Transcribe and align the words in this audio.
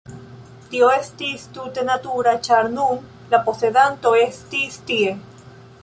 Tio 0.69 0.87
estis 0.93 1.43
tute 1.57 1.83
natura, 1.89 2.33
ĉar 2.49 2.71
nun 2.79 3.07
la 3.35 3.41
posedanto 3.51 4.15
estis 4.25 4.85
tie. 4.91 5.15